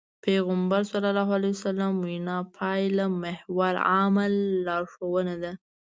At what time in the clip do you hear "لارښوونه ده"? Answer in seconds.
4.65-5.51